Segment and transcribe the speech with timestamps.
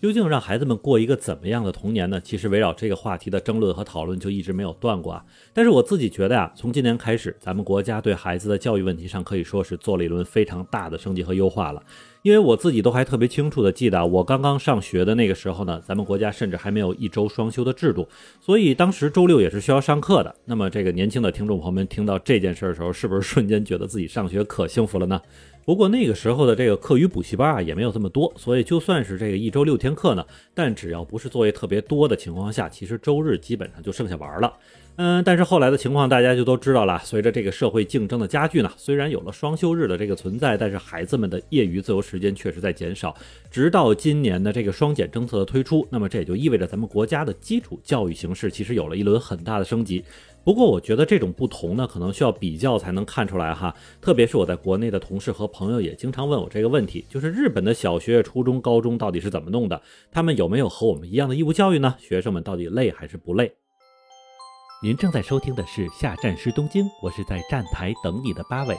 [0.00, 2.18] 究竟让孩子们过一个怎么样的童年呢？
[2.20, 5.24] 其实围绕这个话题的争论和讨论就一直没有断过啊。
[5.52, 11.82] 但是我自己觉得呀，从今年开始，咱们国家对孩子的教育问题上可以说是做了一轮非常大的升级和优化了。
[12.22, 18.06] 因为我自己都还特别清楚的记得，我刚刚上学的那个时候呢，咱们国家甚至还没有一周双休的制度，
[18.40, 20.34] 所以当时周六也是需要上课的。
[20.44, 25.20] 那么这个年轻的听众朋友们听到这件事的时候，是不是瞬间觉得自己上学可幸福了呢？
[25.64, 34.52] 不过那个时候的这个课余补习班啊也没有这么多，所以就算是这个一周六天课呢，但只要不是作业特别多的情况下，其实周日基本上就剩下玩了。
[35.02, 37.00] 嗯，但是后来的情况大家就都知道了。
[37.02, 43.16] 随着这个社会竞争的加剧呢，虽然有了双休日的这个存在，但是孩子们的业余自由时间确实在减少。
[43.50, 50.04] 直到今年的这个双减政策的推出，那么这也就意味着咱们国家的基础教育形势其实有了一轮很大的升级。
[50.44, 53.74] 不过，我觉得这种不同呢，可能需要比较才能看出来哈。
[54.02, 59.80] 特别是我在国内的同事和朋友也经常问我这个问题，就是日本的小学、初中、高中到底是怎么弄的？
[60.12, 61.94] 他们有没有和我们一样的义务教育呢？
[61.98, 63.50] 学生们到底累还是不累？
[64.82, 68.74] 您正在收听的是《下站是东京》，我是在站台等你的八尾。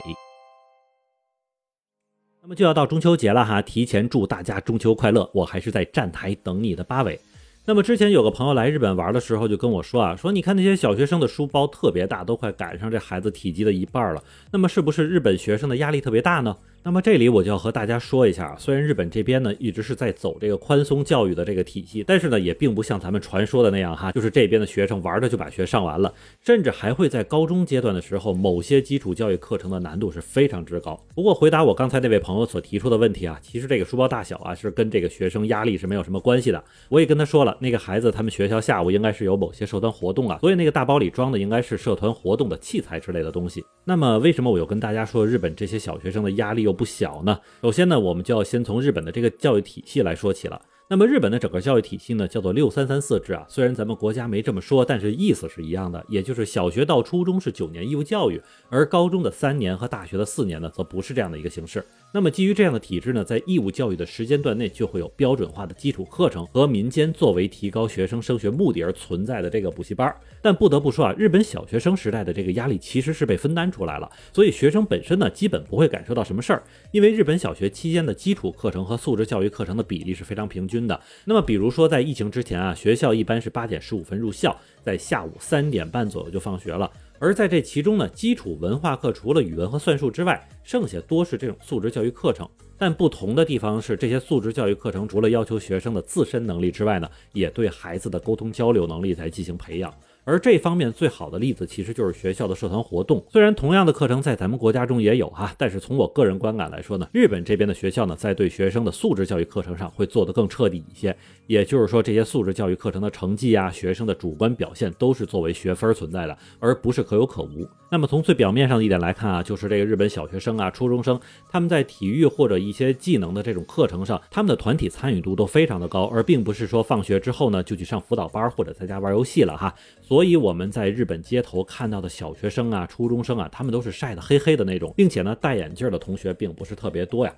[2.42, 5.30] 那么就要到中秋节了哈，提前祝大家中秋快乐！
[5.32, 7.20] 我还是在站台等你的八尾。
[7.64, 14.20] 那么之前有个朋友来日本玩的时候就跟我说啊，说你看那些小学生的书包特别大，都快赶上这孩子体积的一半了。
[14.50, 16.56] 那么是不是日本学生的压力特别大呢？
[16.84, 26.12] 那么这里我就要和大家说一下，虽然日本这边呢一直是在走这个宽松教育的这个体系，但是呢也并不像咱们传说的那样哈，就是这边的学生玩着就把学上完了，
[26.44, 31.00] 甚至还会在高中阶段的时候，某些基础教育课程的难度是非常之高。
[31.14, 36.62] 不过回答我刚才那位朋友所提出的问题啊，其实这个书包大小啊是跟这个学生压力是没有什么关系的。
[36.88, 43.64] 我也跟他说了，那个孩子他们学校下午应该是有某些社团活动啊，所以那个大包里装的应该是社团活动的器材之类的东西。
[43.84, 47.38] 那么为什么我又跟大家说日本这些小学生的压力又不小呢？
[47.62, 50.60] 首先呢，我们就要先从日本的这个教育体系来说起了。
[50.92, 53.46] 那么日本的整个教育体系呢，叫做六三三四制啊。
[53.48, 58.38] 虽然咱们国家没这么说，但是意思是一样的，也就是小学到初中是九年义务教育，
[58.68, 61.82] 而高中的三年和大学的四年呢，则不是这样的一个形式。
[62.12, 70.14] 那么基于这样的体制呢，在义务教育的时间段内，就会有标准化的基础课程和民间作为提高学生升学目的而存在的这个补习班。
[70.42, 80.81] 但不得不说啊，日本小学生时代的这个压力其实是被分担出来了，所以学生本身呢，基本不会感受到什么事儿，因为日本小学期间的基础课程和素质教育课程的比例是非常平均。
[80.86, 86.90] 的，那么比如说在疫情之前啊，学校一般是八点十五分入校，在下午三点半左右就放学了。
[87.18, 92.48] 而在这其中呢，基础文化课除了语文和算术之外，剩下多是这种素质教育课程。
[92.76, 99.94] 但不同的地方是，这些素质教育课程除了要求学生的自身能力之外呢，也对孩子的沟通交流能力在进行培养。
[100.24, 103.24] 而这方面最好的例子，其实就是学校的社团活动。
[103.30, 111.16] 虽然同样的课程在咱们国家中也有哈，但是从我个人观感来说呢，日本这边的学校呢，在对学生的素质教育课程上会做得更彻底一些。
[111.48, 117.68] 也就是说，这些素质教育课程的成绩啊，学生的主观表现都是作为学分存在的，而不是可有可无。
[117.90, 129.74] 那么从最表面上的一点来看啊，就是这个日本小学生啊、初中生，他们在体育或者一些技能的这种课程上，他们的团体参与度都非常的高，而并不是说放学之后呢就去上辅导班或者在家玩游戏了哈。
[130.12, 137.34] 所以我们在日本街头看到的小学生啊、初中生啊，他们都是晒得黑黑的那种，并且呢戴眼镜的同学并不是特别多呀。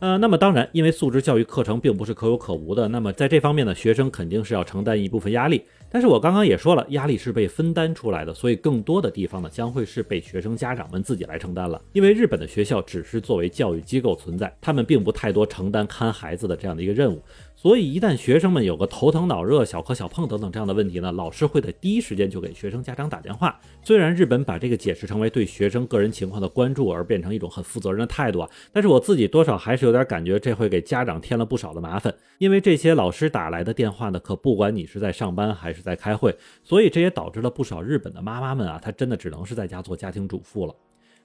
[0.00, 5.62] 呃，那么当然，因为素质教育课程并不是可有可无的，那么在这方面呢，学生肯定是要承担一部分压力。
[5.90, 11.80] 但是我刚刚也说了，压力是被分担出来的，所以更多的地方呢，将会是被学生家长们自己来承担了。
[11.92, 17.22] 因为日本的学校只是作为教育机构存在，他们并不太多承担看孩子的这样的一个任务。
[17.62, 23.60] 所以，一旦学生们有个头疼脑热、小磕小碰等等这样的问题呢，老师会在第一时间就给学生家长打电话。
[23.82, 32.14] 虽然日本把这个解释成为对学生个人情况的关注，而变成一种很负责任的态度啊，但是我自己多少还是有点感觉，这会给家长添了不少的麻烦。
[32.38, 36.34] 因为这些老师打来的电话呢，可不管你是在上班还是在开会，
[36.64, 40.74] 所以这也导致了不少日本的妈妈们啊，她真的只能是在家做家庭主妇了。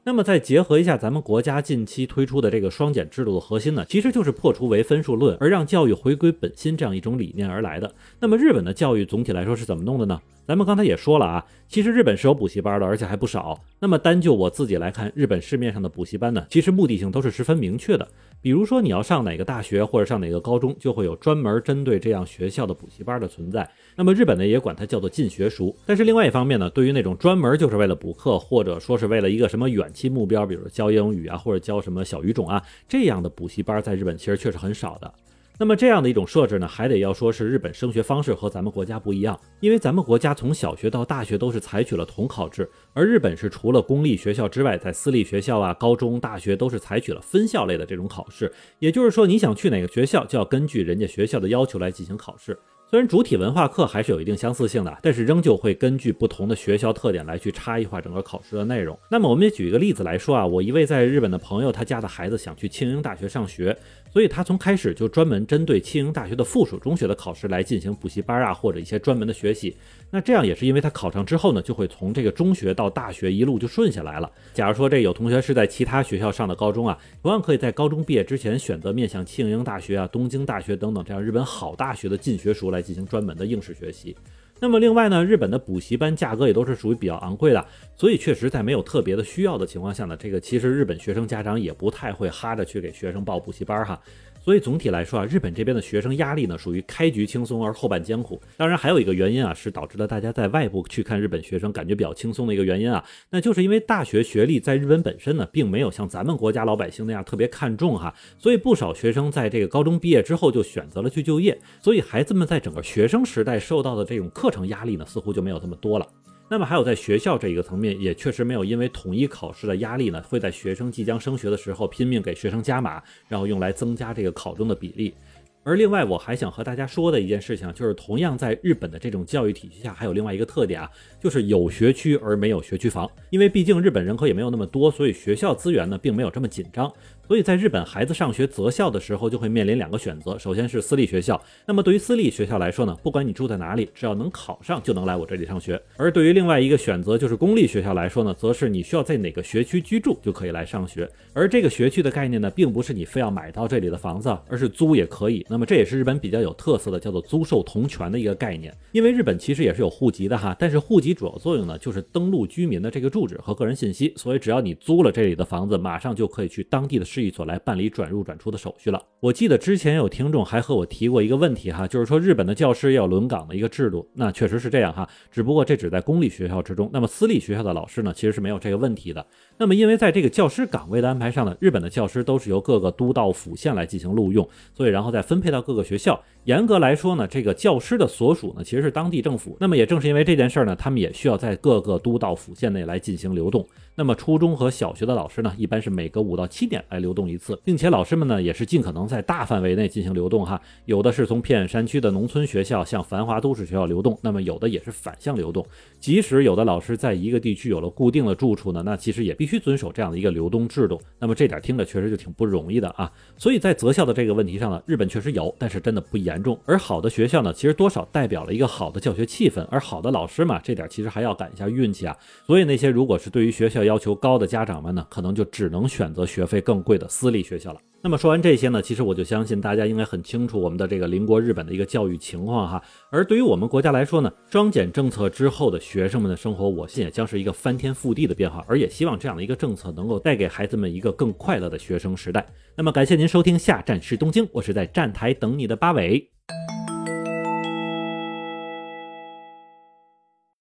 [0.08, 7.92] 那么再结合一下咱们国家近期推出的这个双减制度的核心呢，其实就是破除唯分数论，而让教育回归本心这样一种理念而来的。
[8.19, 10.22] 那么日本的教育总体来说是怎么弄的呢？
[10.46, 13.60] 咱们刚才也说了啊，其实日本是有补习班的，而且还不少。
[13.80, 18.08] 那么单就我自己来看，日本市面上的补习班呢，其实目的性都是十分明确的。
[18.45, 23.68] 比如说你要上哪个大学或者上哪个高中，就会有专门针对这样学校的补习班的存在。
[23.95, 25.75] 那么日本呢，也管它叫做进学塾。
[25.83, 35.12] 但是另外一方面呢，对于那种专门就是为了补课，或者说是为了一个什么远期目标，比如教英语啊，或者教什么小语种啊这样的补习班，在日本其实确实很少的。
[35.57, 48.52] 那么这样的一种设置呢，还得要说是日本升学方式和咱们国家不一样，因为咱们国家从小学到大学都是采取了统考制，而日本是除了公立学校之外，在私立学校啊、高中、大学都是采取了分校类的这种考试。
[48.80, 52.58] 也就是说，你想去哪个学校，就要根据人家学校的要求来进行考试。
[52.88, 58.98] 虽然主体文化课还是有一定相似性的，但是仍旧会根据不同的学校特点来去差异化整个考试的内容。
[59.10, 63.76] 那么我们也举一个例子来说啊，我一位在日本的朋友，他家的孩子想去庆应大学上学。
[64.14, 69.76] 所以他从开始就专门针对庆应大学的附属中学的考试来进行补习班啊，或者一些专门的学习。
[70.10, 74.32] 那这样也是因为他考上之后呢，就会从这个中学到大学一路就顺下来了。
[74.54, 84.16] 假如说这有同学是在其他学校上的高中啊，同样可以在高中毕业之前选择面向庆应大学啊、东京大学等等这样日本好大学的进学塾来进行专门的应试学习。
[84.60, 87.66] 那么另外呢，日本的补习班价格也都是属于比较昂贵的，
[87.96, 94.00] 所以确实在没有特别的需要的情况下呢，这个其实日本学生家长也不太会哈着去给学生报补习班哈。
[94.42, 98.40] 所以总体来说啊，日本这边的学生压力呢，属于开局轻松而后半艰苦。
[98.57, 116.06] 当然还有一个原因啊，是导致了大家在外部去看日本学生感觉比较轻松的一个原因啊，那就是因为大学学历在日本本身呢，并没有像咱们国家老百姓那样特别看重哈，所以不少学生在这个高中毕业之后就选择了去就业，所以孩子们在整个学生时代受到的这种课课程压力呢，似乎就没有这么多了。
[116.47, 125.15] 那么还有在学校这一个层面，也确实没有因为统一考试的压力呢，会在学生即将升学的时候拼命给学生加码，然后用来增加这个考中的比例。
[125.63, 130.88] 而另外，我还想和大家说的一件事情，就是同样在日本的这种教育体系下，还有另外一个特点啊，
[131.19, 133.09] 就是有学区而没有学区房。
[133.31, 136.94] 因为毕竟日本人口也没有那么多，所以学校资源呢并没有这么紧张。
[137.27, 141.42] 所以在日本，孩子上学择校的时候就会面临两个选择，首先是私立学校。
[141.66, 145.81] 那么对于私立学校来说呢，不管你住在哪里，只要能考上就能来我这里上学。
[145.98, 151.10] 而对于另外一个选择就是公立学校来说呢，则是你需要在哪个学区居住就可以来上学。
[151.33, 155.44] 而这个学区的概念呢，并不是你非要买到这里的房子，而是租也可以。
[155.50, 158.72] 那么这也是日本比较有特色的，叫做租售同权的一个概念。
[158.92, 164.13] 因为日本其实也是有户籍的哈，但是户籍主要作用呢，就是登录居民的这个住址和个人信息。
[164.16, 167.85] 所以只要你租了这里的房子，马上就可以去当地的市役所来办理。
[167.95, 169.01] 转入转出的手续了。
[169.21, 174.06] 我记得之前有听众还和我提过一个问题哈，就是说日本的教师要轮岗的一个制度。
[174.13, 176.89] 那确实是这样哈，只不过这只在公立学校之中。
[176.91, 179.25] 那么私立学校的老师呢，其实是没有这个问题的。
[179.57, 186.21] 那么因为在这个教师岗位的安排上呢，日本的教师都是由各个都道府县来进行录用，所以然后再分配到各个学校。
[186.44, 189.56] 严格来说呢，这个教师的所属呢，其实是当地政府。
[189.59, 193.65] 那么也正是因为这件事儿呢，他们也需要在各个都道府县内来进行流动。
[193.95, 200.60] 那么初中和小学的老师呢，一般是每隔五到七点来流动一次，并且老师们呢也是尽可能在大范围内进行流动哈。
[200.86, 205.63] 有的是从偏远山区的农村学校向繁华都市学校流动，那么有的也是反向流动。
[206.00, 211.00] 即使有的老师在一个地区有了固定的住处呢，那其实也必须遵守这样的一个流动制度。
[211.19, 213.12] 那么这点听着确实就挺不容易的啊。
[213.38, 216.60] 所以在择校的这个问题上呢，日本确实有，但是真的不严重。
[216.66, 222.18] 而好的学校呢，其实多少代表了一个好的教学气氛，而好的老师嘛，这点其实还要赶一下运气啊。
[222.48, 227.80] 所以那些如果是对于学校要求高的家长们呢，可能就只能选择学费更贵的私立学校了。
[228.01, 232.80] 那么说完这些呢，其实我就相信大家应该很清楚我们的这个邻国日本的一个教育情况哈。
[233.09, 238.63] 而对于我们国家来说呢，双减政策之后的学生们的生活，我信也将是一个翻天覆地的变化。
[238.68, 242.45] 而也希望这样的一个政策能够带给孩子们一个更快乐的学生时代。
[242.75, 246.30] 那么感谢您收听下站是东京，我是在站台等你的八尾。